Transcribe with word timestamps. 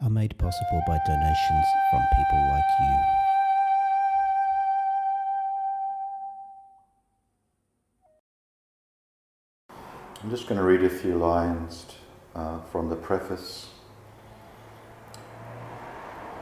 are 0.00 0.10
made 0.10 0.38
possible 0.38 0.80
by 0.86 0.96
donations 1.06 1.66
from 1.90 2.00
people 2.12 2.48
like 2.50 2.64
you. 2.80 3.18
I'm 10.22 10.30
just 10.30 10.46
going 10.46 10.58
to 10.58 10.64
read 10.64 10.84
a 10.84 10.90
few 10.90 11.16
lines 11.16 11.86
uh, 12.34 12.60
from 12.72 12.88
the 12.88 12.96
preface 12.96 13.70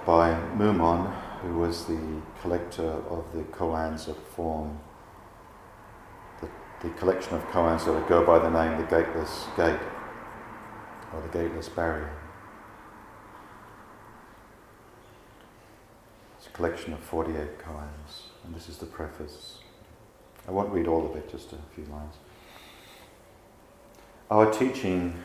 by 0.04 0.32
Mumon, 0.56 1.14
who 1.40 1.58
was 1.58 1.86
the 1.86 2.22
collector 2.42 2.90
of 3.10 3.24
the 3.34 3.42
koans 3.42 4.06
that 4.06 4.16
form 4.34 4.78
the, 6.40 6.48
the 6.82 6.90
collection 6.94 7.34
of 7.34 7.42
koans 7.48 7.84
that 7.86 8.08
go 8.08 8.24
by 8.24 8.38
the 8.38 8.50
name 8.50 8.78
the 8.78 8.86
Gateless 8.86 9.46
Gate 9.56 9.80
or 11.12 11.22
the 11.22 11.28
Gateless 11.28 11.68
Barrier. 11.68 12.12
It's 16.38 16.45
a 16.45 16.45
collection 16.56 16.94
of 16.94 17.00
48 17.00 17.58
koans, 17.58 18.30
and 18.42 18.54
this 18.54 18.66
is 18.66 18.78
the 18.78 18.86
preface. 18.86 19.58
I 20.48 20.52
won't 20.52 20.72
read 20.72 20.86
all 20.86 21.04
of 21.04 21.14
it, 21.14 21.30
just 21.30 21.52
a 21.52 21.58
few 21.74 21.84
lines. 21.84 22.14
Our 24.30 24.50
teaching 24.50 25.22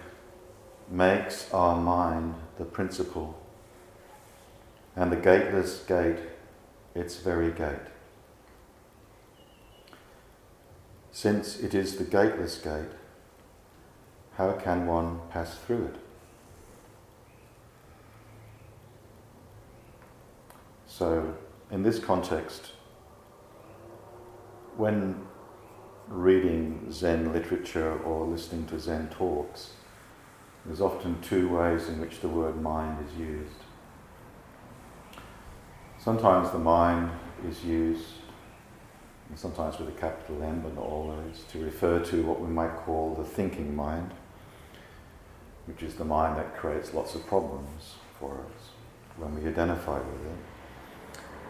makes 0.90 1.52
our 1.54 1.80
mind 1.80 2.36
the 2.58 2.66
principle, 2.66 3.42
and 4.98 5.10
the 5.10 5.16
gateless 5.16 5.80
gate 5.88 6.20
its 6.94 7.16
very 7.16 7.52
gate. 7.52 7.88
Since 11.14 11.62
it 11.62 11.74
is 11.74 11.96
the 11.96 12.04
gateless 12.04 12.58
gate, 12.58 12.92
how 14.34 14.52
can 14.52 14.86
one 14.86 15.22
pass 15.30 15.58
through 15.60 15.86
it? 15.86 15.96
So, 21.02 21.34
in 21.72 21.82
this 21.82 21.98
context, 21.98 22.74
when 24.78 25.26
reading 26.08 26.92
Zen 26.92 27.34
literature 27.34 27.98
or 28.04 28.28
listening 28.28 28.68
to 28.68 28.80
Zen 28.80 29.10
talks, 29.10 29.72
there's 30.64 30.80
often 30.80 31.20
two 31.24 31.50
ways 31.50 31.88
in 31.88 32.00
which 32.00 32.20
the 32.20 32.28
word 32.28 32.62
mind 32.62 33.04
is 33.04 33.18
used. 33.18 33.64
Sometimes 35.98 36.52
the 36.52 36.60
mind 36.60 37.10
is 37.50 37.66
used, 37.66 38.06
and 39.30 39.40
sometimes 39.40 39.80
with 39.80 39.88
a 39.90 40.00
capital 40.00 40.44
M, 40.44 40.62
but 40.62 40.76
not 40.76 40.86
always, 40.86 41.46
to 41.52 41.66
refer 41.66 41.98
to 41.98 42.22
what 42.22 42.40
we 42.40 42.48
might 42.48 42.76
call 42.76 43.16
the 43.16 43.26
thinking 43.26 43.76
mind, 43.76 44.14
which 45.66 45.82
is 45.82 45.96
the 45.96 46.06
mind 46.06 46.38
that 46.38 46.56
creates 46.56 46.94
lots 46.94 47.16
of 47.16 47.26
problems 47.26 47.96
for 48.20 48.34
us 48.34 48.70
when 49.18 49.34
we 49.34 49.50
identify 49.50 49.98
with 49.98 50.28
it. 50.28 50.51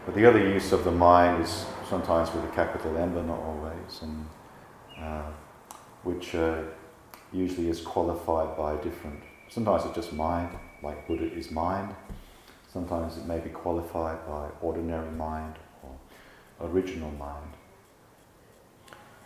But 0.05 0.15
the 0.15 0.25
other 0.25 0.39
use 0.39 0.71
of 0.71 0.83
the 0.83 0.91
mind 0.91 1.43
is 1.43 1.65
sometimes 1.87 2.33
with 2.33 2.43
a 2.43 2.55
capital 2.55 2.97
M, 2.97 3.13
but 3.13 3.25
not 3.25 3.39
always, 3.39 4.01
and 4.01 4.25
uh, 4.99 5.29
which 6.03 6.33
uh, 6.33 6.63
usually 7.31 7.69
is 7.69 7.81
qualified 7.81 8.57
by 8.57 8.75
different. 8.77 9.21
Sometimes 9.49 9.85
it's 9.85 9.95
just 9.95 10.13
mind, 10.13 10.57
like 10.81 11.07
Buddha 11.07 11.31
is 11.31 11.51
mind. 11.51 11.93
Sometimes 12.71 13.17
it 13.17 13.25
may 13.25 13.39
be 13.39 13.49
qualified 13.49 14.25
by 14.25 14.47
ordinary 14.61 15.11
mind 15.11 15.55
or 15.83 16.67
original 16.67 17.11
mind. 17.11 17.53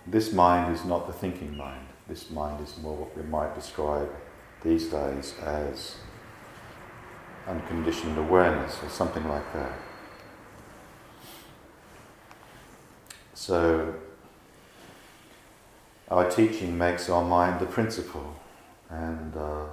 This 0.08 0.34
mind 0.34 0.74
is 0.74 0.84
not 0.84 1.08
the 1.08 1.14
thinking 1.14 1.56
mind. 1.56 1.88
This 2.08 2.30
mind 2.30 2.62
is 2.62 2.78
more 2.80 2.96
what 2.96 3.16
we 3.16 3.24
might 3.24 3.56
describe 3.56 4.10
these 4.64 4.88
days 4.88 5.36
as 5.42 5.96
unconditioned 7.48 8.18
awareness 8.18 8.78
or 8.84 8.90
something 8.90 9.28
like 9.28 9.54
that. 9.54 9.72
So 13.36 13.94
our 16.10 16.32
teaching 16.32 16.78
makes 16.78 17.10
our 17.10 17.24
mind 17.24 17.60
the 17.60 17.66
principle, 17.66 18.34
and 18.90 19.36
uh, 19.36 19.66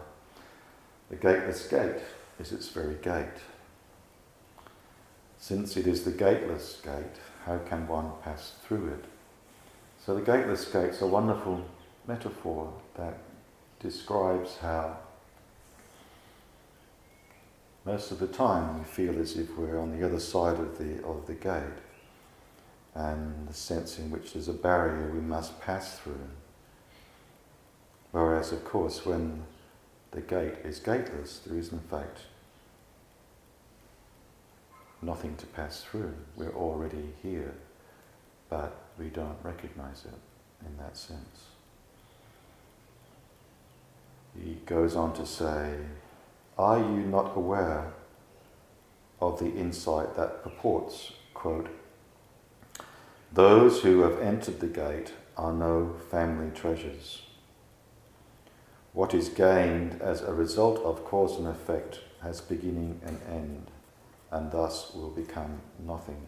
the 1.08 1.16
gateless 1.16 1.68
gate 1.68 2.02
is 2.40 2.50
its 2.50 2.68
very 2.68 2.96
gate. 2.96 3.40
Since 5.38 5.76
it 5.76 5.86
is 5.86 6.02
the 6.02 6.10
gateless 6.10 6.80
gate, 6.82 7.20
how 7.46 7.58
can 7.58 7.86
one 7.86 8.10
pass 8.24 8.54
through 8.66 8.88
it? 8.88 9.04
So 10.04 10.16
the 10.16 10.22
gateless 10.22 10.64
gate's 10.64 11.00
a 11.00 11.06
wonderful 11.06 11.64
metaphor 12.08 12.72
that 12.96 13.18
describes 13.78 14.56
how 14.56 14.96
most 17.84 18.10
of 18.10 18.18
the 18.18 18.26
time 18.26 18.78
we 18.78 18.84
feel 18.84 19.20
as 19.20 19.36
if 19.36 19.56
we're 19.56 19.78
on 19.78 19.96
the 19.96 20.04
other 20.04 20.20
side 20.20 20.58
of 20.58 20.78
the 20.78 21.04
of 21.04 21.26
the 21.28 21.34
gate 21.34 21.78
and 22.94 23.48
the 23.48 23.54
sense 23.54 23.98
in 23.98 24.10
which 24.10 24.32
there's 24.32 24.48
a 24.48 24.52
barrier 24.52 25.10
we 25.12 25.20
must 25.20 25.60
pass 25.60 25.98
through. 25.98 26.28
Whereas, 28.10 28.52
of 28.52 28.64
course, 28.64 29.06
when 29.06 29.44
the 30.10 30.20
gate 30.20 30.54
is 30.64 30.78
gateless, 30.78 31.40
there 31.46 31.58
is 31.58 31.72
in 31.72 31.80
fact 31.80 32.18
nothing 35.00 35.34
to 35.36 35.46
pass 35.46 35.82
through. 35.82 36.14
We're 36.36 36.54
already 36.54 37.14
here, 37.22 37.54
but 38.50 38.76
we 38.98 39.06
don't 39.06 39.38
recognize 39.42 40.04
it 40.04 40.66
in 40.66 40.76
that 40.76 40.96
sense. 40.96 41.46
He 44.38 44.58
goes 44.66 44.94
on 44.94 45.14
to 45.14 45.26
say, 45.26 45.76
Are 46.58 46.78
you 46.78 47.04
not 47.06 47.36
aware 47.36 47.92
of 49.20 49.38
the 49.38 49.50
insight 49.54 50.14
that 50.16 50.42
purports, 50.42 51.12
quote, 51.32 51.68
those 53.34 53.82
who 53.82 54.00
have 54.02 54.20
entered 54.20 54.60
the 54.60 54.66
gate 54.66 55.12
are 55.36 55.52
no 55.52 55.94
family 56.10 56.50
treasures. 56.54 57.22
What 58.92 59.14
is 59.14 59.30
gained 59.30 60.02
as 60.02 60.20
a 60.20 60.34
result 60.34 60.78
of 60.80 61.04
cause 61.04 61.38
and 61.38 61.48
effect 61.48 62.00
has 62.20 62.42
beginning 62.42 63.00
and 63.04 63.18
end, 63.28 63.70
and 64.30 64.52
thus 64.52 64.92
will 64.94 65.10
become 65.10 65.60
nothing. 65.84 66.26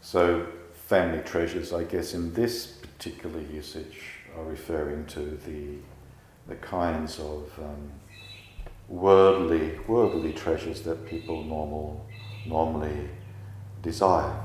So, 0.00 0.46
family 0.86 1.22
treasures, 1.24 1.72
I 1.72 1.82
guess, 1.82 2.14
in 2.14 2.34
this 2.34 2.66
particular 2.66 3.40
usage, 3.40 4.00
are 4.36 4.44
referring 4.44 5.06
to 5.06 5.40
the, 5.44 5.78
the 6.46 6.54
kinds 6.56 7.18
of 7.18 7.50
um, 7.58 7.90
worldly, 8.88 9.78
worldly 9.86 10.32
treasures 10.32 10.82
that 10.82 11.06
people 11.06 11.42
normal, 11.44 12.06
normally 12.46 13.08
desire 13.82 14.40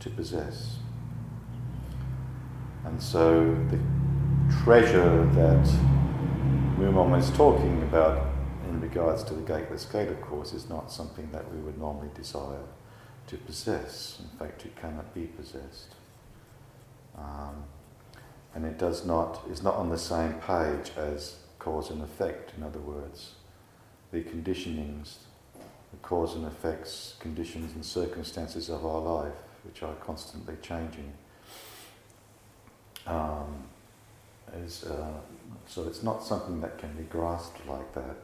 to 0.00 0.10
possess. 0.10 0.76
And 2.84 3.02
so 3.02 3.56
the 3.70 3.78
treasure 4.62 5.24
that 5.32 5.66
Mumon 6.78 7.18
is 7.18 7.30
talking 7.30 7.82
about 7.82 8.26
in 8.68 8.80
regards 8.80 9.22
to 9.24 9.34
the 9.34 9.42
gateless 9.42 9.86
gate, 9.86 10.08
of 10.08 10.20
course, 10.20 10.52
is 10.52 10.68
not 10.68 10.92
something 10.92 11.28
that 11.32 11.50
we 11.52 11.58
would 11.60 11.78
normally 11.78 12.10
desire 12.14 12.64
to 13.26 13.36
possess. 13.38 14.20
In 14.20 14.38
fact, 14.38 14.66
it 14.66 14.76
cannot 14.76 15.14
be 15.14 15.22
possessed. 15.22 15.94
Um, 17.16 17.64
and 18.54 18.64
it 18.64 18.78
does 18.78 19.04
not, 19.04 19.40
is 19.50 19.62
not 19.62 19.74
on 19.74 19.88
the 19.88 19.98
same 19.98 20.34
page 20.34 20.92
as 20.96 21.36
cause 21.64 21.90
and 21.90 22.02
effect, 22.02 22.52
in 22.56 22.62
other 22.62 22.78
words. 22.78 23.32
The 24.12 24.22
conditionings, 24.22 25.16
the 25.90 25.96
cause 26.02 26.34
and 26.34 26.46
effects, 26.46 27.14
conditions 27.18 27.74
and 27.74 27.82
circumstances 27.84 28.68
of 28.68 28.84
our 28.84 29.00
life, 29.00 29.32
which 29.64 29.82
are 29.82 29.94
constantly 29.94 30.56
changing. 30.60 31.12
Um, 33.06 33.64
is, 34.54 34.84
uh, 34.84 35.20
so 35.66 35.84
it's 35.84 36.02
not 36.02 36.22
something 36.22 36.60
that 36.60 36.78
can 36.78 36.92
be 36.96 37.04
grasped 37.04 37.66
like 37.66 37.94
that. 37.94 38.16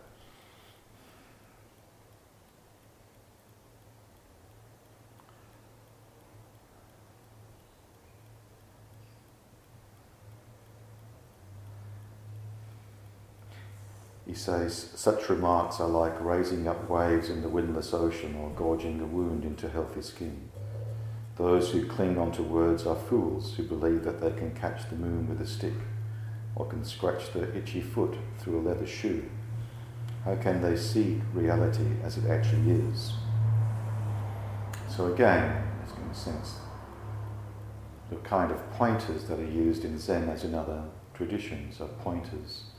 He 14.31 14.37
says, 14.37 14.93
such 14.95 15.29
remarks 15.29 15.81
are 15.81 15.89
like 15.89 16.15
raising 16.21 16.69
up 16.69 16.89
waves 16.89 17.31
in 17.31 17.43
the 17.43 17.49
windless 17.49 17.93
ocean 17.93 18.37
or 18.37 18.51
gorging 18.51 19.01
a 19.01 19.05
wound 19.05 19.45
into 19.45 19.69
healthy 19.69 20.03
skin. 20.03 20.49
Those 21.35 21.73
who 21.73 21.89
cling 21.89 22.17
onto 22.17 22.45
words 22.45 22.87
are 22.87 22.95
fools 22.95 23.57
who 23.57 23.65
believe 23.65 24.05
that 24.05 24.21
they 24.21 24.31
can 24.31 24.55
catch 24.55 24.89
the 24.89 24.95
moon 24.95 25.29
with 25.29 25.41
a 25.41 25.47
stick 25.49 25.75
or 26.55 26.65
can 26.69 26.85
scratch 26.85 27.33
their 27.33 27.51
itchy 27.57 27.81
foot 27.81 28.15
through 28.39 28.61
a 28.61 28.63
leather 28.69 28.87
shoe. 28.87 29.29
How 30.25 30.37
can 30.37 30.63
they 30.63 30.77
see 30.77 31.21
reality 31.35 31.89
as 32.05 32.17
it 32.17 32.31
actually 32.31 32.71
is? 32.71 33.15
So 34.89 35.13
again, 35.13 35.61
in 36.05 36.09
a 36.09 36.15
sense, 36.15 36.61
the 38.11 38.17
kind 38.19 38.53
of 38.53 38.71
pointers 38.75 39.25
that 39.25 39.41
are 39.41 39.51
used 39.51 39.85
in 39.85 39.99
Zen 39.99 40.29
as 40.29 40.45
in 40.45 40.55
other 40.55 40.85
traditions 41.15 41.81
are 41.81 41.89
pointers 41.89 42.70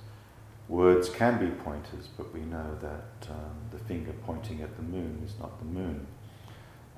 Words 0.71 1.09
can 1.09 1.37
be 1.37 1.47
pointers, 1.47 2.07
but 2.15 2.33
we 2.33 2.39
know 2.39 2.77
that 2.79 3.29
um, 3.29 3.57
the 3.71 3.77
finger 3.77 4.13
pointing 4.25 4.61
at 4.61 4.77
the 4.77 4.81
moon 4.81 5.21
is 5.25 5.37
not 5.37 5.59
the 5.59 5.65
moon. 5.65 6.07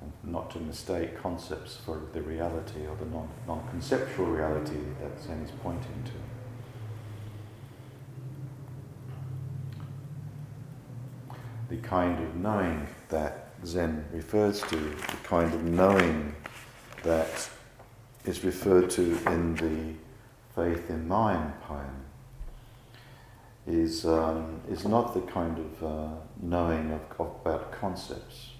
And 0.00 0.12
not 0.22 0.52
to 0.52 0.60
mistake 0.60 1.20
concepts 1.20 1.76
for 1.76 2.00
the 2.12 2.22
reality 2.22 2.86
or 2.86 2.94
the 2.94 3.06
non, 3.06 3.28
non-conceptual 3.48 4.26
reality 4.26 4.78
that 5.00 5.20
Zen 5.20 5.42
is 5.42 5.50
pointing 5.60 6.04
to. 6.04 6.12
The 11.68 11.78
kind 11.78 12.22
of 12.22 12.36
knowing 12.36 12.86
that 13.08 13.54
Zen 13.66 14.04
refers 14.12 14.60
to, 14.62 14.76
the 14.76 15.18
kind 15.24 15.52
of 15.52 15.64
knowing 15.64 16.32
that 17.02 17.50
is 18.24 18.44
referred 18.44 18.88
to 18.90 19.18
in 19.26 19.56
the 19.56 19.94
Faith 20.54 20.90
in 20.90 21.08
Mind 21.08 21.52
poem 21.62 22.03
is, 23.66 24.04
um, 24.04 24.60
is 24.68 24.84
not 24.84 25.14
the 25.14 25.20
kind 25.22 25.58
of 25.58 25.84
uh, 25.84 26.14
knowing 26.40 26.92
of, 26.92 27.00
of, 27.18 27.34
about 27.44 27.72
concepts. 27.72 28.50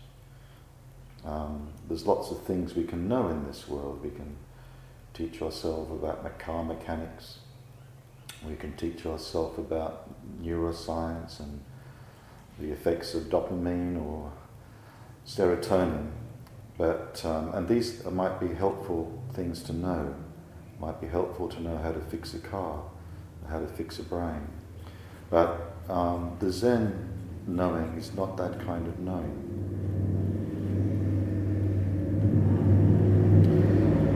Um, 1.25 1.69
there's 1.89 2.07
lots 2.07 2.31
of 2.31 2.43
things 2.43 2.75
we 2.75 2.85
can 2.85 3.09
know 3.09 3.29
in 3.29 3.47
this 3.47 3.69
world. 3.69 4.03
We 4.03 4.11
can 4.11 4.37
teach 5.13 5.41
ourselves 5.41 5.91
about 5.91 6.39
car 6.39 6.65
mechanics. 6.65 7.39
We 8.47 8.57
can 8.57 8.77
teach 8.77 9.07
ourselves 9.07 9.59
about 9.59 10.11
neuroscience 10.43 11.41
and 11.41 11.61
the 12.59 12.71
effects 12.71 13.15
of 13.15 13.25
dopamine 13.25 14.03
or 14.05 14.33
serotonin. 15.27 16.11
But 16.77 17.25
um, 17.25 17.55
and 17.55 17.69
these 17.69 18.05
might 18.05 18.41
be 18.41 18.49
helpful 18.49 19.23
things 19.33 19.63
to 19.65 19.73
know. 19.73 20.15
Might 20.81 21.01
be 21.01 21.07
helpful 21.07 21.49
to 21.49 21.63
know 21.63 21.79
how 21.79 21.93
to 21.93 22.01
fix 22.01 22.35
a 22.35 22.41
car, 22.41 22.83
how 23.49 23.61
to 23.61 23.67
fix 23.67 23.99
a 23.99 24.03
brain. 24.03 24.49
But 25.35 25.75
um, 25.89 26.37
the 26.39 26.53
Zen 26.53 26.95
knowing 27.49 27.97
is 27.99 28.15
not 28.15 28.37
that 28.37 28.65
kind 28.65 28.87
of 28.87 29.01
knowing. 29.01 29.41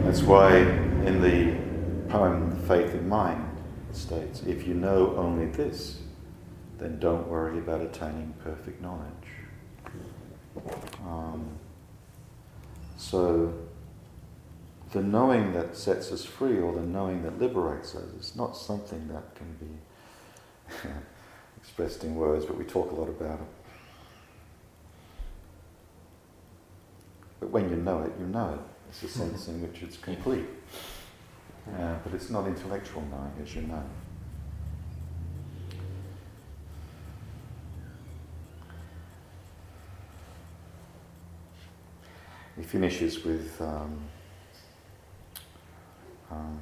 That's 0.05 0.23
why 0.23 0.59
in 0.59 1.21
the 1.21 1.57
poem 2.09 2.57
Faith 2.69 2.95
in 2.95 3.09
Mind 3.09 3.59
it 3.91 3.97
states, 3.97 4.45
if 4.47 4.65
you 4.65 4.75
know 4.75 5.17
only 5.17 5.47
this, 5.47 6.03
then 6.79 7.01
don't 7.01 7.27
worry 7.27 7.59
about 7.59 7.81
attaining 7.81 8.33
perfect 8.45 8.81
knowledge. 8.81 9.11
Um, 11.05 11.59
so 12.97 13.53
the 14.93 15.03
knowing 15.03 15.53
that 15.55 15.77
sets 15.77 16.13
us 16.13 16.25
free 16.25 16.61
or 16.61 16.73
the 16.77 16.83
knowing 16.83 17.25
that 17.25 17.41
liberates 17.41 17.97
us 17.97 18.09
is 18.21 18.37
not 18.37 18.57
something 18.57 19.09
that 19.09 19.35
can 19.35 19.53
be 19.55 19.81
expressed 21.61 22.05
in 22.05 22.15
words, 22.15 22.45
but 22.47 22.57
we 22.57 22.65
talk 22.65 22.91
a 22.91 22.95
lot 22.95 23.09
about 23.09 23.41
it. 23.41 23.47
But 27.41 27.51
when 27.51 27.71
you 27.71 27.77
know 27.77 28.01
it, 28.03 28.13
you 28.19 28.27
know 28.27 28.55
it. 28.55 28.61
It's 28.89 29.03
a 29.03 29.09
sense 29.09 29.49
in 29.49 29.61
which 29.63 29.83
it's 29.83 29.97
complete. 29.97 30.47
Uh, 31.77 31.95
but 32.03 32.15
it's 32.15 32.31
not 32.31 32.47
intellectual 32.47 33.03
knowing, 33.11 33.33
as 33.43 33.55
you 33.55 33.63
know. 33.63 33.83
He 42.57 42.65
finishes 42.65 43.25
with 43.25 43.61
um, 43.61 44.01
um, 46.31 46.61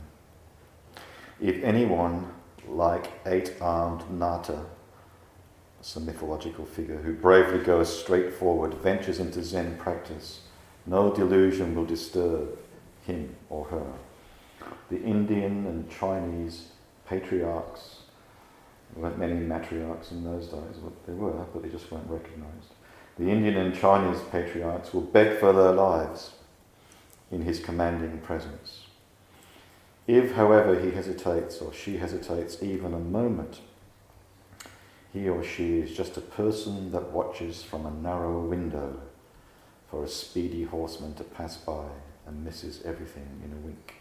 if 1.40 1.62
anyone 1.64 2.30
like 2.68 3.12
eight 3.26 3.54
armed 3.60 4.10
Nata, 4.10 4.64
some 5.80 6.06
mythological 6.06 6.64
figure 6.64 6.98
who 6.98 7.12
bravely 7.14 7.58
goes 7.58 8.00
straight 8.00 8.34
forward, 8.34 8.74
ventures 8.74 9.20
into 9.20 9.42
Zen 9.42 9.76
practice. 9.76 10.40
No 10.86 11.12
delusion 11.12 11.74
will 11.74 11.84
disturb 11.84 12.58
him 13.06 13.34
or 13.50 13.64
her. 13.66 13.92
The 14.90 15.02
Indian 15.02 15.66
and 15.66 15.90
Chinese 15.90 16.68
patriarchs, 17.06 18.00
there 18.92 19.04
weren't 19.04 19.18
many 19.18 19.34
matriarchs 19.34 20.10
in 20.10 20.24
those 20.24 20.46
days, 20.46 20.76
well, 20.80 20.92
there 21.06 21.14
were, 21.14 21.44
but 21.52 21.62
they 21.62 21.68
just 21.68 21.90
weren't 21.90 22.08
recognized. 22.08 22.72
The 23.18 23.30
Indian 23.30 23.56
and 23.56 23.74
Chinese 23.74 24.20
patriarchs 24.30 24.92
will 24.92 25.02
beg 25.02 25.38
for 25.38 25.52
their 25.52 25.72
lives 25.72 26.32
in 27.30 27.42
his 27.42 27.60
commanding 27.60 28.18
presence. 28.18 28.85
If, 30.06 30.32
however, 30.32 30.78
he 30.78 30.92
hesitates 30.92 31.60
or 31.60 31.72
she 31.72 31.96
hesitates 31.96 32.62
even 32.62 32.94
a 32.94 32.98
moment, 32.98 33.60
he 35.12 35.28
or 35.28 35.42
she 35.42 35.78
is 35.78 35.96
just 35.96 36.16
a 36.16 36.20
person 36.20 36.92
that 36.92 37.10
watches 37.10 37.62
from 37.62 37.86
a 37.86 37.90
narrow 37.90 38.40
window 38.40 39.00
for 39.90 40.04
a 40.04 40.08
speedy 40.08 40.64
horseman 40.64 41.14
to 41.14 41.24
pass 41.24 41.56
by 41.56 41.86
and 42.26 42.44
misses 42.44 42.82
everything 42.84 43.40
in 43.44 43.52
a 43.52 43.56
wink. 43.56 43.94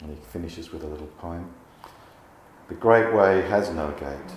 And 0.00 0.10
he 0.10 0.16
finishes 0.32 0.72
with 0.72 0.84
a 0.84 0.86
little 0.86 1.06
poem. 1.06 1.50
The 2.68 2.74
great 2.74 3.14
way 3.14 3.42
has 3.42 3.70
no 3.70 3.90
gate. 3.92 4.34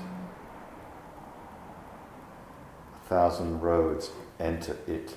A 2.95 3.07
thousand 3.07 3.61
roads 3.61 4.11
enter 4.39 4.77
it. 4.87 5.15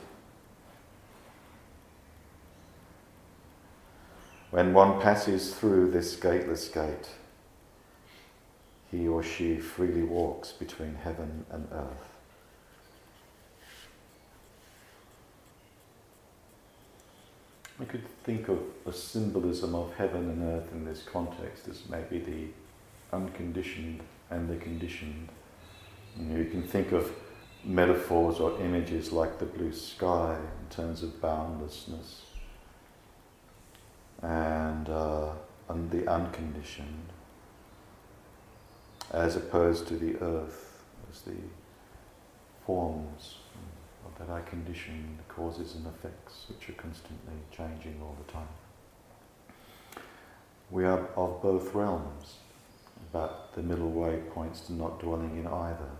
When 4.50 4.74
one 4.74 5.00
passes 5.00 5.54
through 5.54 5.92
this 5.92 6.16
gateless 6.16 6.68
gate, 6.68 7.10
he 8.90 9.06
or 9.06 9.22
she 9.22 9.58
freely 9.58 10.02
walks 10.02 10.50
between 10.50 10.96
heaven 10.96 11.46
and 11.50 11.68
earth. 11.72 12.10
We 17.78 17.86
could 17.86 18.04
think 18.24 18.48
of 18.48 18.58
a 18.86 18.92
symbolism 18.92 19.74
of 19.74 19.94
heaven 19.94 20.28
and 20.28 20.42
earth 20.42 20.70
in 20.72 20.84
this 20.84 21.02
context 21.02 21.68
as 21.68 21.88
maybe 21.88 22.18
the 22.18 23.16
unconditioned 23.16 24.00
and 24.30 24.50
the 24.50 24.56
conditioned. 24.56 25.28
You, 26.18 26.24
know, 26.24 26.38
you 26.38 26.50
can 26.50 26.64
think 26.64 26.90
of 26.90 27.12
metaphors 27.64 28.40
or 28.40 28.60
images 28.60 29.12
like 29.12 29.38
the 29.38 29.46
blue 29.46 29.72
sky 29.72 30.36
in 30.36 30.74
terms 30.74 31.04
of 31.04 31.20
boundlessness 31.22 32.22
and, 34.22 34.88
uh, 34.88 35.32
and 35.68 35.90
the 35.90 36.08
unconditioned, 36.10 37.12
as 39.12 39.36
opposed 39.36 39.88
to 39.88 39.96
the 39.96 40.16
earth 40.22 40.82
as 41.10 41.22
the 41.22 41.36
forms 42.64 43.36
that 44.20 44.28
are 44.28 44.42
conditioned, 44.42 45.18
the 45.18 45.34
causes 45.34 45.74
and 45.74 45.86
effects, 45.86 46.44
which 46.48 46.68
are 46.68 46.80
constantly 46.80 47.34
changing 47.50 47.98
all 48.02 48.16
the 48.24 48.32
time. 48.32 48.48
We 50.70 50.84
are 50.84 51.06
of 51.16 51.42
both 51.42 51.74
realms, 51.74 52.36
but 53.12 53.50
the 53.54 53.62
middle 53.62 53.90
way 53.90 54.18
points 54.32 54.60
to 54.62 54.74
not 54.74 55.00
dwelling 55.00 55.38
in 55.38 55.46
either. 55.46 55.90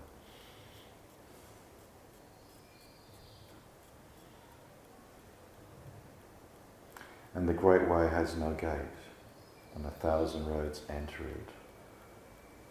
And 7.40 7.48
the 7.48 7.54
great 7.54 7.88
way 7.88 8.06
has 8.06 8.36
no 8.36 8.50
gate, 8.50 8.98
and 9.74 9.86
a 9.86 9.90
thousand 9.92 10.46
roads 10.46 10.82
enter 10.90 11.22
it, 11.22 11.48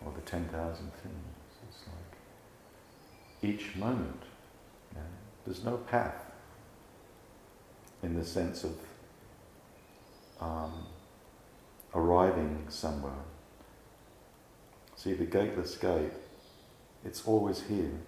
or 0.06 0.14
the 0.14 0.22
ten 0.22 0.48
thousand 0.50 0.92
things. 1.02 1.26
It's 1.68 1.86
like 1.88 3.50
each 3.50 3.76
moment, 3.76 4.22
there's 5.44 5.64
no 5.64 5.78
path 5.78 6.24
in 8.04 8.14
the 8.14 8.24
sense 8.24 8.64
of 8.64 8.78
um, 10.40 10.86
arriving 11.96 12.68
somewhere. 12.70 13.26
See, 14.98 15.14
the 15.14 15.26
gateless 15.26 15.78
gate, 15.78 16.14
it's 17.04 17.26
always 17.26 17.64
here. 17.64 18.02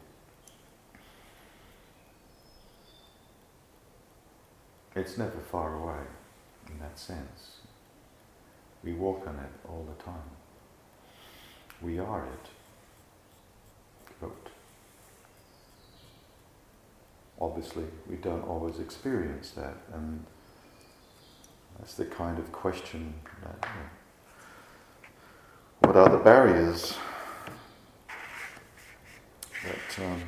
It's 4.96 5.18
never 5.18 5.40
far 5.40 5.82
away 5.82 6.04
in 6.72 6.80
that 6.80 6.98
sense. 7.00 7.58
We 8.84 8.94
walk 8.94 9.28
on 9.28 9.36
it 9.36 9.52
all 9.70 9.86
the 9.98 10.04
time. 10.04 10.30
we 11.82 12.00
are 12.00 12.26
it. 12.26 12.50
Obviously, 17.40 17.86
we 18.10 18.18
don't 18.18 18.44
always 18.48 18.80
experience 18.80 19.52
that, 19.52 19.76
and 19.94 20.24
that's 21.80 21.96
the 21.96 22.06
kind 22.06 22.40
of 22.40 22.52
question 22.52 23.16
that. 23.44 23.68
You 23.68 23.82
know, 23.82 23.90
what 25.94 25.96
are 25.98 26.10
the 26.10 26.24
barriers 26.24 26.96
that 29.66 30.06
um, 30.06 30.22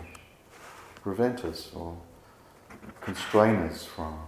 prevent 1.03 1.45
us 1.45 1.71
or 1.75 1.97
constrain 3.01 3.57
us 3.57 3.85
from 3.85 4.19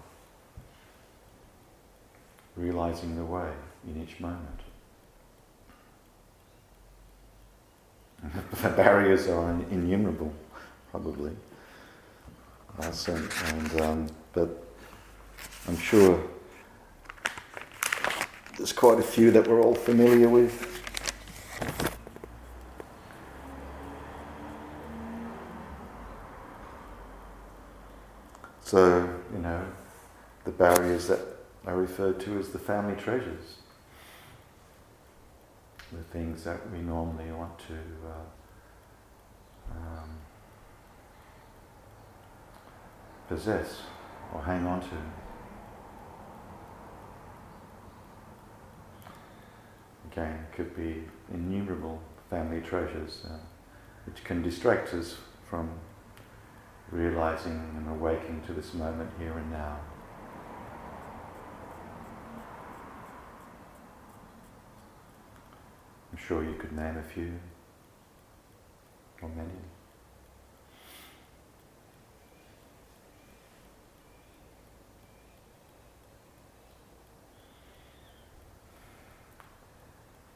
realizing 2.56 3.16
the 3.16 3.24
way 3.24 3.52
in 3.88 4.02
each 4.02 4.20
moment? 4.20 4.60
the 8.62 8.70
barriers 8.70 9.28
are 9.28 9.52
innumerable, 9.72 10.34
probably. 10.92 11.32
Uh, 12.80 12.92
and, 13.46 13.82
um, 13.82 14.08
but 14.34 14.50
I'm 15.68 15.78
sure 15.78 16.22
there's 18.58 18.74
quite 18.74 19.00
a 19.00 19.04
few 19.04 19.32
that 19.32 19.48
we're 19.48 19.62
all 19.62 19.76
familiar 19.76 20.28
with. 20.28 20.72
So, 28.62 29.08
you 29.32 29.40
know, 29.40 29.66
the 30.44 30.52
barriers 30.52 31.08
that 31.08 31.35
are 31.66 31.76
referred 31.76 32.20
to 32.22 32.38
as 32.40 32.50
the 32.50 32.60
family 32.60 32.96
treasures, 32.96 33.58
the 35.92 36.04
things 36.04 36.44
that 36.44 36.70
we 36.72 36.80
normally 36.80 37.32
want 37.32 37.58
to 37.60 37.74
uh, 38.08 39.76
um, 39.76 40.10
possess 43.28 43.82
or 44.34 44.42
hang 44.42 44.66
on 44.66 44.82
to. 44.82 44.88
Again, 50.12 50.46
could 50.54 50.76
be 50.76 51.04
innumerable 51.34 52.02
family 52.30 52.62
treasures 52.62 53.24
uh, 53.26 53.38
which 54.06 54.24
can 54.24 54.42
distract 54.42 54.94
us 54.94 55.16
from 55.50 55.70
realizing 56.92 57.74
and 57.76 57.90
awaking 57.90 58.42
to 58.46 58.54
this 58.54 58.74
moment 58.74 59.10
here 59.20 59.38
and 59.38 59.52
now. 59.52 59.80
I'm 66.16 66.22
sure 66.26 66.46
you 66.46 66.54
could 66.54 66.72
name 66.72 66.98
a 66.98 67.04
few 67.04 67.34
or 69.22 69.28
many. 69.28 69.50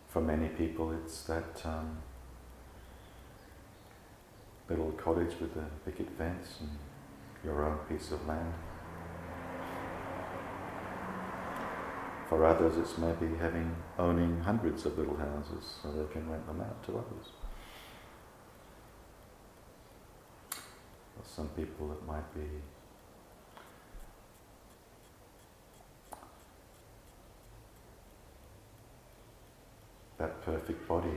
For 0.09 0.19
many 0.19 0.50
people, 0.50 0.91
it's 0.91 1.21
that 1.24 1.62
um, 1.63 2.00
little 4.69 4.91
cottage 4.91 5.39
with 5.39 5.55
a 5.55 5.65
picket 5.86 6.09
fence 6.17 6.57
and 6.59 6.71
your 7.45 7.63
own 7.63 7.77
piece 7.88 8.12
of 8.12 8.27
land. 8.27 8.53
For 12.29 12.45
others, 12.45 12.77
it's 12.77 12.95
maybe 13.00 13.36
having 13.38 13.75
owning 13.98 14.39
hundreds 14.41 14.86
of 14.86 14.95
little 15.00 15.17
houses 15.17 15.79
so 15.81 15.91
they 15.91 16.05
can 16.13 16.29
rent 16.29 16.45
them 16.45 16.62
out 16.62 16.83
to 16.86 16.91
others. 16.91 17.31
For 20.51 21.27
some 21.27 21.48
people, 21.50 21.91
it 21.91 22.05
might 22.05 22.31
be 22.36 22.45
that 30.19 30.45
perfect 30.45 30.88
body. 30.88 31.07
You 31.07 31.15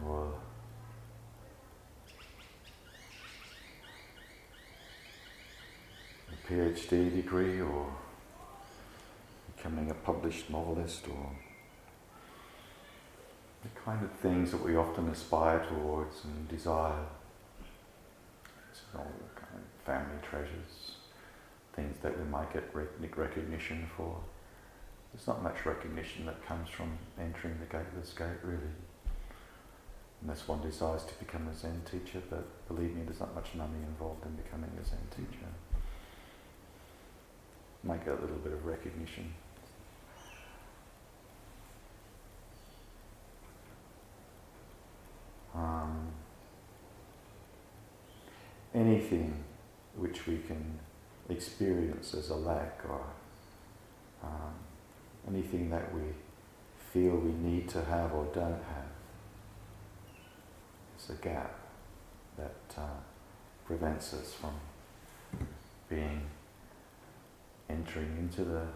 know, 0.00 0.08
or 0.08 0.32
a 6.32 6.35
PhD 6.48 7.14
degree 7.14 7.60
or 7.60 7.92
becoming 9.56 9.90
a 9.90 9.94
published 9.94 10.48
novelist 10.48 11.08
or 11.08 11.30
the 13.62 13.80
kind 13.80 14.04
of 14.04 14.12
things 14.12 14.52
that 14.52 14.62
we 14.62 14.76
often 14.76 15.08
aspire 15.08 15.64
towards 15.66 16.24
and 16.24 16.48
desire. 16.48 17.04
It's 18.70 18.82
all 18.94 19.10
the 19.18 19.40
kind 19.40 19.54
of 19.54 19.84
family 19.84 20.18
treasures, 20.22 20.92
things 21.74 21.96
that 22.02 22.16
we 22.16 22.24
might 22.24 22.52
get 22.52 22.72
recognition 23.16 23.90
for. 23.96 24.20
There's 25.12 25.26
not 25.26 25.42
much 25.42 25.66
recognition 25.66 26.26
that 26.26 26.46
comes 26.46 26.68
from 26.68 26.96
entering 27.18 27.58
the 27.58 27.66
gateless 27.66 28.12
gate, 28.12 28.38
really 28.44 28.70
unless 30.22 30.48
one 30.48 30.62
desires 30.62 31.04
to 31.04 31.14
become 31.14 31.46
a 31.48 31.54
Zen 31.54 31.82
teacher, 31.90 32.22
but 32.30 32.44
believe 32.68 32.94
me, 32.94 33.02
there's 33.04 33.20
not 33.20 33.34
much 33.34 33.54
money 33.54 33.78
involved 33.86 34.24
in 34.24 34.32
becoming 34.32 34.70
a 34.80 34.84
Zen 34.84 34.98
teacher. 35.10 35.46
Get 37.86 38.18
a 38.18 38.20
little 38.20 38.36
bit 38.36 38.52
of 38.52 38.64
recognition. 38.64 39.34
Um, 45.52 46.12
anything 48.72 49.42
which 49.96 50.26
we 50.28 50.38
can 50.38 50.78
experience 51.28 52.14
as 52.14 52.30
a 52.30 52.36
lack 52.36 52.80
or 52.88 53.06
um, 54.22 54.54
anything 55.26 55.70
that 55.70 55.92
we 55.92 56.02
feel 56.92 57.16
we 57.16 57.32
need 57.32 57.68
to 57.70 57.82
have 57.82 58.12
or 58.12 58.26
don't 58.32 58.62
have 58.62 58.92
is 60.96 61.10
a 61.10 61.14
gap 61.20 61.58
that 62.36 62.78
uh, 62.78 63.00
prevents 63.64 64.14
us 64.14 64.32
from 64.32 64.54
being 65.88 66.22
entering 67.68 68.16
into 68.18 68.44
the 68.44 68.66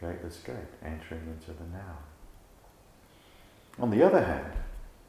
gateless 0.00 0.38
gate, 0.44 0.56
entering 0.82 1.22
into 1.26 1.52
the 1.52 1.64
now. 1.72 1.98
On 3.78 3.90
the 3.90 4.02
other 4.02 4.24
hand, 4.24 4.52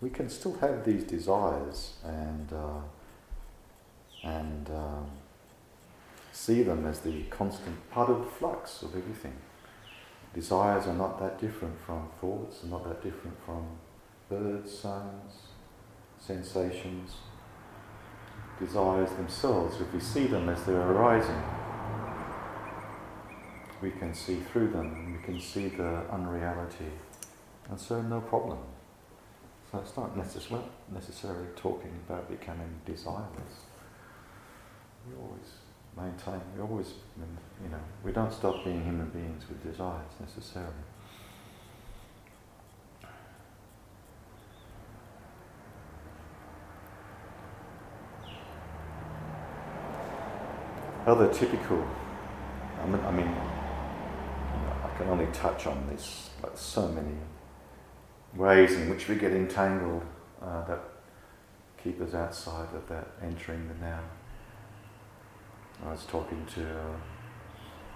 we 0.01 0.09
can 0.09 0.29
still 0.29 0.57
have 0.57 0.85
these 0.85 1.03
desires 1.03 1.93
and 2.03 2.51
uh, 2.53 2.81
and 4.23 4.69
um, 4.69 5.09
see 6.31 6.63
them 6.63 6.85
as 6.85 6.99
the 6.99 7.23
constant 7.23 7.89
part 7.91 8.09
of 8.09 8.19
the 8.19 8.29
flux 8.29 8.81
of 8.81 8.95
everything. 8.95 9.35
Desires 10.33 10.87
are 10.87 10.93
not 10.93 11.19
that 11.19 11.39
different 11.39 11.79
from 11.85 12.09
thoughts, 12.19 12.63
are 12.63 12.67
not 12.67 12.83
that 12.83 13.01
different 13.01 13.37
from 13.45 13.65
birds' 14.29 14.77
sounds, 14.77 15.33
sensations, 16.19 17.15
desires 18.59 19.11
themselves, 19.11 19.79
if 19.79 19.93
we 19.93 19.99
see 19.99 20.27
them 20.27 20.49
as 20.49 20.63
they're 20.63 20.91
arising, 20.91 21.41
we 23.81 23.91
can 23.91 24.13
see 24.13 24.37
through 24.51 24.69
them 24.69 24.93
and 24.93 25.17
we 25.17 25.23
can 25.23 25.39
see 25.39 25.67
the 25.67 26.03
unreality. 26.11 26.91
And 27.69 27.79
so, 27.79 28.01
no 28.01 28.21
problem. 28.21 28.59
So, 29.71 29.79
it's 29.79 29.97
not 29.97 30.15
necess- 30.15 30.69
necessarily 30.93 31.47
talking 31.55 31.91
about 32.07 32.29
becoming 32.29 32.69
desireless. 32.87 33.65
We 35.07 35.15
always 35.21 35.49
maintain, 35.97 36.41
we 36.55 36.61
always, 36.61 36.93
you 37.17 37.69
know, 37.69 37.79
we 38.03 38.11
don't 38.11 38.31
stop 38.31 38.63
being 38.63 38.83
human 38.83 39.09
beings 39.09 39.43
with 39.47 39.63
desires 39.63 40.11
necessarily. 40.19 40.73
other 51.07 51.31
typical, 51.31 51.85
I 52.81 52.85
mean, 52.87 53.01
I 53.01 53.11
mean, 53.11 53.35
can 54.97 55.09
only 55.09 55.27
touch 55.33 55.67
on 55.67 55.87
this, 55.87 56.29
but 56.41 56.57
so 56.57 56.87
many 56.87 57.15
ways 58.35 58.73
in 58.73 58.89
which 58.89 59.07
we 59.07 59.15
get 59.15 59.31
entangled 59.31 60.03
uh, 60.41 60.65
that 60.65 60.79
keep 61.83 62.01
us 62.01 62.13
outside 62.13 62.67
of 62.73 62.87
that 62.89 63.07
entering 63.21 63.67
the 63.67 63.85
now. 63.85 63.99
I 65.85 65.91
was 65.91 66.05
talking 66.05 66.45
to 66.55 66.63
uh, 66.63 66.95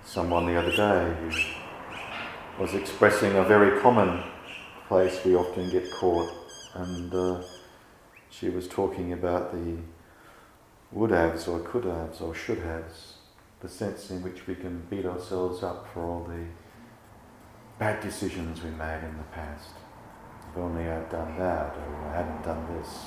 someone 0.03 0.45
the 0.45 0.57
other 0.57 0.75
day 0.75 1.15
who 1.19 2.61
was 2.61 2.73
expressing 2.73 3.35
a 3.35 3.43
very 3.43 3.79
common 3.81 4.23
place 4.87 5.23
we 5.23 5.35
often 5.35 5.69
get 5.69 5.89
caught, 5.91 6.29
and 6.75 7.13
uh, 7.13 7.41
she 8.29 8.49
was 8.49 8.67
talking 8.67 9.13
about 9.13 9.51
the 9.51 9.77
would 10.91 11.11
haves 11.11 11.47
or 11.47 11.59
could 11.59 11.85
haves 11.85 12.19
or 12.19 12.33
should 12.33 12.59
haves, 12.59 13.15
the 13.61 13.69
sense 13.69 14.09
in 14.09 14.21
which 14.21 14.47
we 14.47 14.55
can 14.55 14.81
beat 14.89 15.05
ourselves 15.05 15.63
up 15.63 15.87
for 15.93 16.03
all 16.03 16.23
the 16.23 16.45
bad 17.79 18.01
decisions 18.01 18.61
we 18.61 18.69
made 18.71 19.03
in 19.05 19.17
the 19.17 19.23
past. 19.31 19.71
If 20.51 20.57
only 20.57 20.83
I'd 20.83 21.09
done 21.09 21.37
that, 21.39 21.75
or 21.77 22.09
I 22.09 22.17
hadn't 22.17 22.43
done 22.43 22.77
this. 22.77 23.05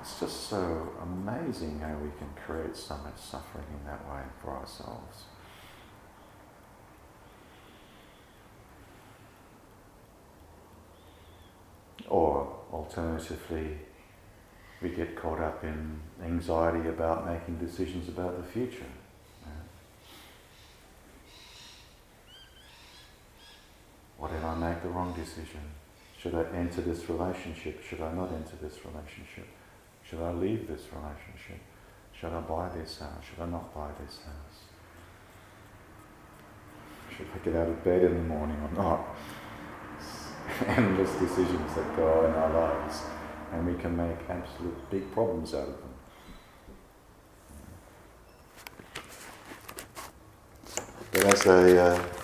It's 0.00 0.20
just 0.20 0.48
so 0.48 0.92
amazing 1.02 1.80
how 1.80 1.96
we 1.96 2.10
can 2.18 2.28
create 2.44 2.76
so 2.76 2.96
much 2.98 3.18
suffering 3.18 3.64
in 3.78 3.86
that 3.86 4.06
way 4.10 4.20
for 4.42 4.50
ourselves. 4.50 5.24
Or 12.08 12.58
alternatively, 12.72 13.78
we 14.82 14.90
get 14.90 15.16
caught 15.16 15.40
up 15.40 15.64
in 15.64 16.00
anxiety 16.22 16.88
about 16.88 17.26
making 17.26 17.58
decisions 17.58 18.08
about 18.08 18.36
the 18.36 18.52
future. 18.52 18.86
Make 24.80 24.92
the 24.92 24.96
wrong 24.96 25.12
decision? 25.12 25.60
Should 26.18 26.34
I 26.34 26.44
enter 26.56 26.80
this 26.80 27.08
relationship? 27.10 27.82
Should 27.82 28.00
I 28.00 28.12
not 28.14 28.32
enter 28.32 28.56
this 28.62 28.78
relationship? 28.84 29.46
Should 30.08 30.20
I 30.20 30.32
leave 30.32 30.68
this 30.68 30.84
relationship? 30.92 31.60
Should 32.18 32.32
I 32.32 32.40
buy 32.40 32.70
this 32.70 32.98
house? 32.98 33.22
Should 33.28 33.42
I 33.42 33.46
not 33.46 33.74
buy 33.74 33.90
this 34.00 34.20
house? 34.24 34.60
Should 37.14 37.26
I 37.34 37.44
get 37.44 37.56
out 37.56 37.68
of 37.68 37.84
bed 37.84 38.04
in 38.04 38.14
the 38.14 38.22
morning 38.22 38.56
or 38.56 38.82
not? 38.82 39.06
Endless 40.66 41.12
decisions 41.18 41.74
that 41.74 41.96
go 41.96 42.20
on 42.20 42.30
in 42.30 42.36
our 42.36 42.52
lives, 42.52 43.02
and 43.52 43.66
we 43.66 43.74
can 43.74 43.94
make 43.94 44.16
absolute 44.30 44.90
big 44.90 45.12
problems 45.12 45.52
out 45.52 45.68
of 45.68 45.76
them. 45.78 45.94
But 51.12 51.24
as, 51.26 51.46
a, 51.46 51.82
uh, 51.82 52.19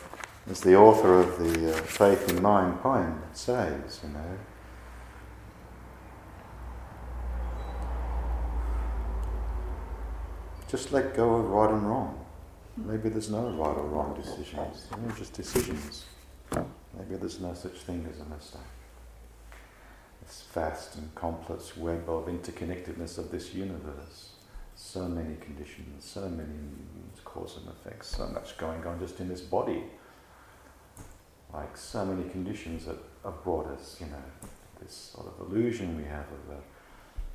as 0.49 0.61
the 0.61 0.77
author 0.77 1.21
of 1.21 1.39
the 1.39 1.73
uh, 1.73 1.77
Faith 1.79 2.29
in 2.29 2.41
Mind 2.41 2.81
poem 2.81 3.23
says, 3.33 4.01
you 4.03 4.11
know, 4.11 4.39
Just 10.69 10.93
let 10.93 11.15
go 11.15 11.37
of 11.37 11.49
right 11.49 11.71
and 11.71 11.89
wrong. 11.89 12.25
Maybe 12.77 13.09
there's 13.09 13.31
no 13.31 13.51
right 13.51 13.77
or 13.77 13.87
wrong 13.87 14.21
decisions. 14.21 14.89
They're 14.91 15.17
just 15.17 15.33
decisions. 15.33 16.07
Maybe 16.51 17.15
there's 17.15 17.41
no 17.41 17.55
such 17.55 17.79
thing 17.83 18.07
as 18.13 18.21
a 18.21 18.25
mistake. 18.25 18.61
This 20.23 20.45
vast 20.53 20.97
and 20.97 21.15
complex 21.15 21.77
web 21.77 22.09
of 22.09 22.27
interconnectedness 22.27 23.17
of 23.17 23.31
this 23.31 23.55
universe. 23.55 24.31
So 24.75 25.07
many 25.07 25.37
conditions, 25.37 26.05
so 26.05 26.29
many 26.29 26.49
cause 27.25 27.59
and 27.59 27.69
effects, 27.69 28.09
so 28.09 28.27
much 28.27 28.59
going 28.59 28.85
on 28.87 28.99
just 28.99 29.21
in 29.21 29.29
this 29.29 29.41
body. 29.41 29.85
Like 31.57 31.75
so 31.75 32.05
many 32.05 32.29
conditions 32.29 32.85
that 32.85 32.99
have 33.25 33.43
brought 33.43 33.67
us, 33.69 33.97
you 33.99 34.07
know, 34.09 34.23
this 34.79 35.13
sort 35.15 35.27
of 35.27 35.51
illusion 35.51 35.97
we 35.97 36.05
have 36.05 36.27
of 36.39 36.59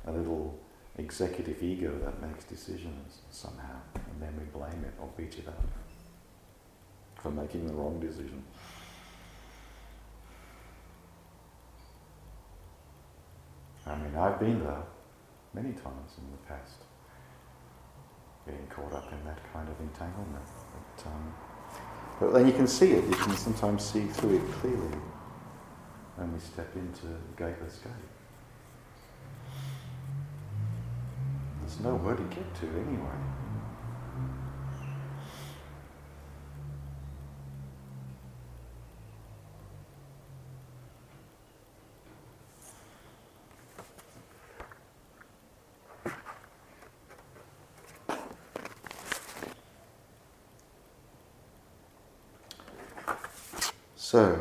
a, 0.06 0.10
a 0.10 0.12
little 0.16 0.60
executive 0.96 1.60
ego 1.60 1.90
that 2.04 2.22
makes 2.22 2.44
decisions 2.44 3.18
somehow, 3.32 3.80
and 3.96 4.22
then 4.22 4.32
we 4.38 4.44
blame 4.56 4.84
it 4.84 4.94
or 5.00 5.08
beat 5.16 5.34
it 5.38 5.48
up 5.48 5.60
for 7.16 7.32
making 7.32 7.66
the 7.66 7.74
wrong 7.74 7.98
decision. 7.98 8.44
I 13.84 13.96
mean, 13.96 14.14
I've 14.14 14.38
been 14.38 14.60
there 14.60 14.84
many 15.52 15.72
times 15.72 16.12
in 16.18 16.30
the 16.30 16.38
past, 16.46 16.84
being 18.46 18.68
caught 18.70 18.92
up 18.92 19.12
in 19.12 19.24
that 19.24 19.40
kind 19.52 19.68
of 19.68 19.80
entanglement. 19.80 20.46
But, 20.96 21.06
um, 21.08 21.34
but 22.22 22.34
then 22.34 22.46
you 22.46 22.52
can 22.52 22.68
see 22.68 22.92
it, 22.92 23.04
you 23.04 23.16
can 23.16 23.36
sometimes 23.36 23.84
see 23.84 24.04
through 24.06 24.36
it 24.36 24.52
clearly 24.52 24.96
when 26.14 26.32
we 26.32 26.38
step 26.38 26.70
into 26.76 27.08
gateless 27.36 27.78
gate. 27.78 27.92
There's 31.62 31.80
nowhere 31.80 32.14
to 32.14 32.22
get 32.22 32.54
to 32.60 32.66
anyway. 32.68 33.18
So, 54.12 54.38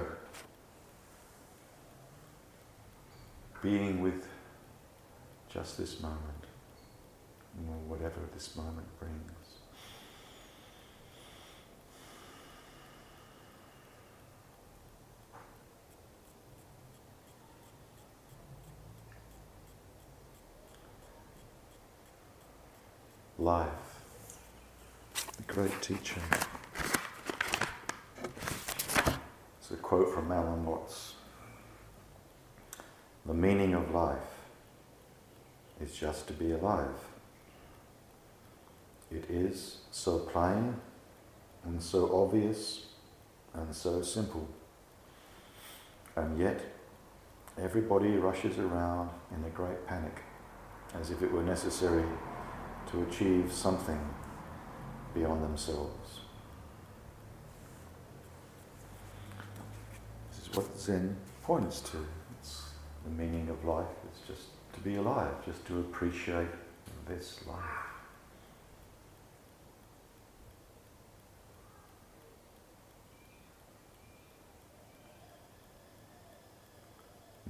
being 3.62 4.02
with 4.02 4.28
just 5.48 5.78
this 5.78 6.02
moment 6.02 6.44
or 7.70 7.76
whatever 7.88 8.20
this 8.42 8.56
moment 8.56 8.88
brings. 9.00 9.14
Life, 23.38 23.68
the 25.38 25.44
great 25.44 25.80
teacher. 25.84 26.20
It's 29.60 29.70
a 29.70 29.76
quote 29.76 30.12
from 30.16 30.32
Alan 30.32 30.66
Watts. 30.66 31.14
The 33.28 33.36
meaning 33.36 33.76
of 33.76 33.94
life 33.94 34.18
is 35.80 35.96
just 35.96 36.26
to 36.26 36.34
be 36.34 36.54
alive. 36.54 37.11
It 39.12 39.26
is 39.30 39.80
so 39.92 40.20
plain 40.20 40.76
and 41.66 41.82
so 41.82 42.24
obvious 42.24 42.86
and 43.54 43.76
so 43.76 44.02
simple. 44.02 44.48
And 46.16 46.38
yet, 46.40 46.62
everybody 47.58 48.10
rushes 48.12 48.58
around 48.58 49.10
in 49.36 49.44
a 49.44 49.50
great 49.50 49.86
panic, 49.86 50.22
as 51.00 51.12
if 51.12 51.22
it 51.22 51.32
were 51.32 51.44
necessary 51.44 52.06
to 52.92 53.04
achieve 53.04 53.52
something 53.52 54.00
beyond 55.14 55.44
themselves. 55.44 56.22
This 60.30 60.48
is 60.48 60.56
what 60.56 60.80
Zen 60.80 61.18
points 61.44 61.82
to. 61.82 61.98
It's 62.40 62.64
the 63.04 63.12
meaning 63.12 63.50
of 63.50 63.64
life 63.66 63.88
it's 64.08 64.28
just 64.28 64.48
to 64.74 64.80
be 64.80 64.96
alive, 64.96 65.34
just 65.46 65.66
to 65.68 65.80
appreciate 65.80 66.48
this 67.08 67.40
life. 67.48 67.91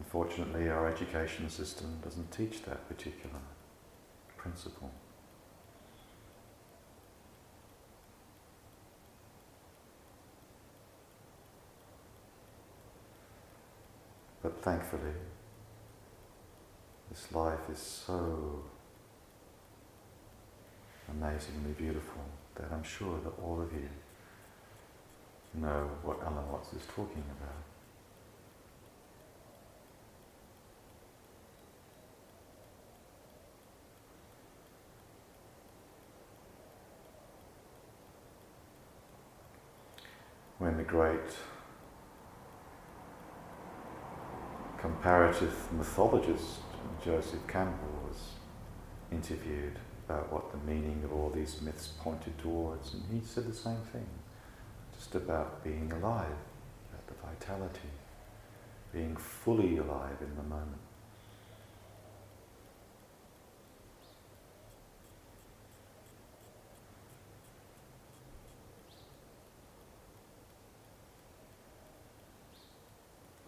Unfortunately, 0.03 0.67
our 0.67 0.87
education 0.87 1.47
system 1.47 1.99
doesn't 2.03 2.31
teach 2.31 2.63
that 2.63 2.89
particular 2.89 3.39
principle. 4.35 4.89
But 14.41 14.59
thankfully, 14.63 15.13
this 17.11 17.31
life 17.31 17.69
is 17.71 17.77
so 17.79 18.63
amazingly 21.11 21.73
beautiful 21.77 22.23
that 22.55 22.71
I'm 22.71 22.83
sure 22.83 23.19
that 23.23 23.33
all 23.43 23.61
of 23.61 23.71
you 23.71 23.87
know 25.53 25.91
what 26.01 26.23
Alan 26.23 26.51
Watts 26.51 26.73
is 26.73 26.81
talking 26.87 27.23
about. 27.39 27.70
When 40.61 40.77
the 40.77 40.83
great 40.83 41.31
comparative 44.77 45.55
mythologist 45.73 46.59
Joseph 47.03 47.47
Campbell 47.47 47.99
was 48.07 48.33
interviewed 49.11 49.79
about 50.07 50.31
what 50.31 50.51
the 50.51 50.71
meaning 50.71 51.01
of 51.03 51.11
all 51.13 51.31
these 51.31 51.59
myths 51.63 51.87
pointed 51.99 52.37
towards, 52.37 52.93
and 52.93 53.01
he 53.11 53.25
said 53.25 53.49
the 53.49 53.55
same 53.55 53.81
thing, 53.91 54.05
just 54.95 55.15
about 55.15 55.63
being 55.63 55.91
alive, 55.93 56.37
about 56.93 57.07
the 57.07 57.15
vitality, 57.25 57.89
being 58.93 59.15
fully 59.15 59.77
alive 59.77 60.17
in 60.21 60.35
the 60.35 60.43
moment. 60.43 60.81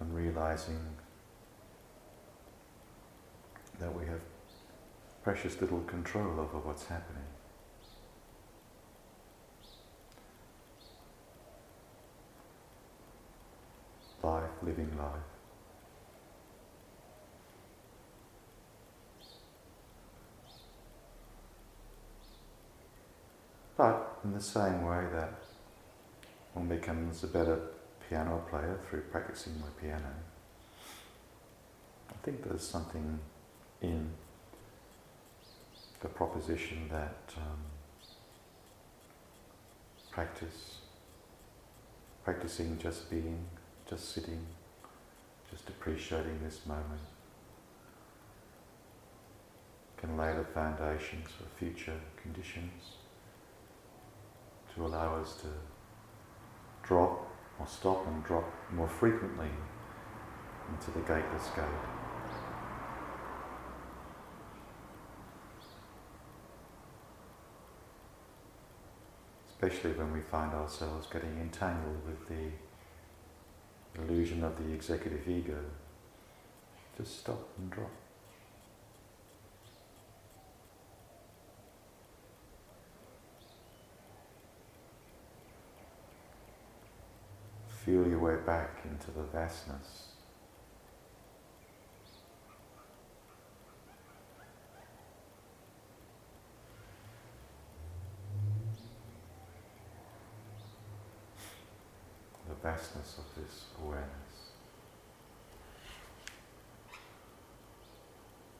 and 0.03 0.13
realizing 0.33 0.79
that 3.79 3.93
we 3.93 4.05
have 4.05 4.21
precious 5.23 5.59
little 5.61 5.81
control 5.81 6.39
over 6.39 6.57
what's 6.59 6.85
happening. 6.85 7.23
Life, 14.21 14.49
living 14.61 14.97
life. 14.97 15.11
But 23.75 24.19
in 24.23 24.33
the 24.33 24.41
same 24.41 24.83
way 24.85 25.03
that 25.13 25.33
one 26.53 26.67
becomes 26.67 27.23
a 27.23 27.27
better 27.27 27.59
piano 28.13 28.43
player 28.47 28.77
through 28.87 29.01
practicing 29.11 29.59
my 29.59 29.65
piano, 29.81 30.13
I 32.11 32.13
think 32.21 32.43
there's 32.43 32.61
something 32.61 33.19
in 33.81 34.07
the 35.99 36.09
proposition 36.09 36.87
that 36.91 37.33
um, 37.37 37.57
practice, 40.11 40.77
practicing 42.23 42.77
just 42.77 43.09
being, 43.09 43.39
just 43.89 44.13
sitting, 44.13 44.45
just 45.49 45.67
appreciating 45.69 46.39
this 46.43 46.59
moment, 46.67 47.01
can 49.97 50.15
lay 50.17 50.35
the 50.35 50.45
foundations 50.53 51.29
for 51.29 51.45
future 51.57 51.99
conditions 52.21 52.83
to 54.75 54.85
allow 54.85 55.15
us 55.15 55.33
to 55.37 55.47
drop 56.83 57.32
or 57.63 57.67
stop 57.67 58.05
and 58.07 58.23
drop 58.23 58.43
more 58.73 58.87
frequently 58.87 59.47
into 60.69 60.91
the 60.91 60.99
gateless 60.99 61.49
gate. 61.55 61.63
Especially 69.47 69.91
when 69.93 70.11
we 70.11 70.19
find 70.19 70.53
ourselves 70.53 71.07
getting 71.07 71.37
entangled 71.39 72.01
with 72.05 72.27
the 72.27 74.01
illusion 74.01 74.43
of 74.43 74.57
the 74.57 74.73
executive 74.73 75.25
ego. 75.27 75.57
Just 76.97 77.19
stop 77.19 77.47
and 77.57 77.71
drop. 77.71 78.02
Feel 87.85 88.07
your 88.07 88.19
way 88.19 88.37
back 88.45 88.85
into 88.85 89.11
the 89.11 89.23
vastness. 89.23 90.07
The 102.47 102.55
vastness 102.61 103.17
of 103.17 103.25
this 103.35 103.65
awareness. 103.83 104.07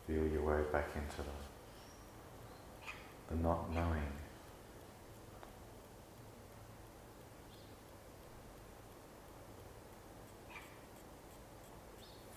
Feel 0.06 0.28
your 0.28 0.42
way 0.42 0.64
back 0.70 0.90
into 0.96 1.22
the, 1.22 1.32
the 3.30 3.36
not 3.42 3.74
knowing. 3.74 4.23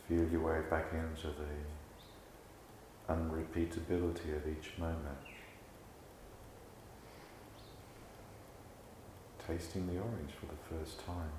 Feel 0.09 0.29
your 0.29 0.40
way 0.40 0.61
back 0.71 0.92
into 0.92 1.27
the 1.27 3.12
unrepeatability 3.12 4.37
of 4.37 4.47
each 4.47 4.79
moment. 4.79 5.19
Tasting 9.45 9.87
the 9.88 9.99
orange 9.99 10.31
for 10.38 10.47
the 10.47 10.77
first 10.77 11.05
time. 11.05 11.33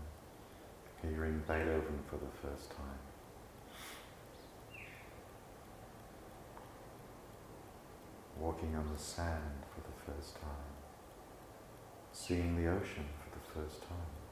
Hearing 1.02 1.44
Beethoven 1.48 2.00
for 2.10 2.18
the 2.18 2.32
first 2.42 2.72
time. 2.72 3.00
Walking 8.38 8.76
on 8.76 8.90
the 8.94 9.00
sand 9.02 9.64
for 9.74 9.82
the 9.82 10.12
first 10.12 10.36
time. 10.36 10.74
Seeing 12.12 12.56
the 12.62 12.70
ocean 12.70 13.06
for 13.24 13.30
the 13.38 13.46
first 13.62 13.82
time. 13.84 14.27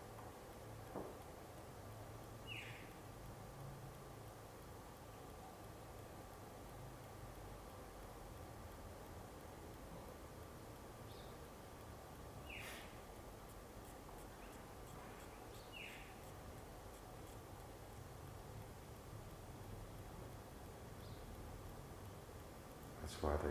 That's 23.15 23.23
why 23.23 23.49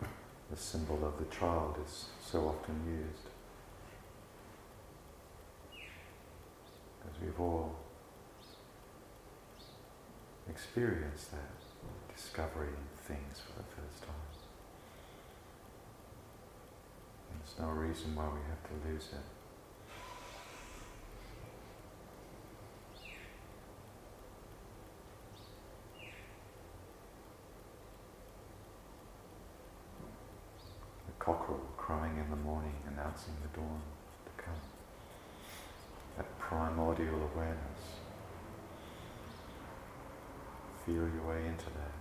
the, 0.00 0.06
the 0.50 0.60
symbol 0.60 1.04
of 1.04 1.18
the 1.18 1.34
child 1.34 1.76
is 1.84 2.06
so 2.24 2.46
often 2.48 2.76
used. 2.86 3.26
Because 7.00 7.20
we've 7.20 7.40
all 7.40 7.74
experienced 10.48 11.32
that, 11.32 11.38
discovery 12.14 12.68
discovering 12.68 12.76
things 13.06 13.40
for 13.40 13.58
the 13.58 13.64
first 13.64 14.02
time. 14.02 14.08
There's 17.30 17.58
no 17.58 17.74
reason 17.74 18.14
why 18.14 18.26
we 18.26 18.40
have 18.48 18.62
to 18.68 18.88
lose 18.88 19.08
it. 19.12 19.41
Cockerel 31.24 31.60
crowing 31.76 32.18
in 32.18 32.28
the 32.30 32.36
morning, 32.36 32.74
announcing 32.88 33.34
the 33.42 33.60
dawn 33.60 33.80
to 34.24 34.42
come. 34.42 34.60
That 36.16 36.26
primordial 36.40 37.30
awareness. 37.32 37.82
Feel 40.84 40.94
your 40.96 41.22
way 41.28 41.46
into 41.46 41.66
that. 41.66 41.91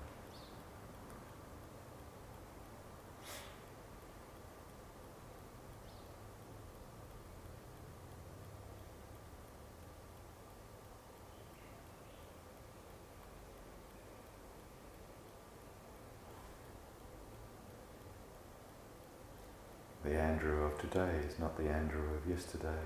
The 20.11 20.19
Andrew 20.19 20.65
of 20.65 20.77
today 20.77 21.09
is 21.25 21.39
not 21.39 21.55
the 21.55 21.69
Andrew 21.69 22.03
of 22.17 22.29
yesterday, 22.29 22.83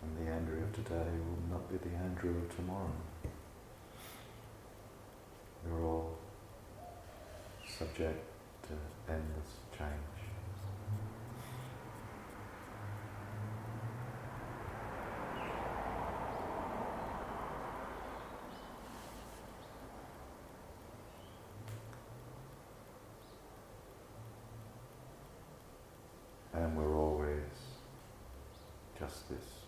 and 0.00 0.16
the 0.16 0.30
Andrew 0.30 0.62
of 0.62 0.72
today 0.72 0.94
will 0.94 1.42
not 1.50 1.68
be 1.68 1.76
the 1.76 1.96
Andrew 1.96 2.36
of 2.38 2.54
tomorrow. 2.54 2.92
We're 5.66 5.84
all 5.84 6.16
subject 7.66 8.24
to 8.62 9.12
endless 9.12 9.58
change. 9.76 10.19
And 29.30 29.59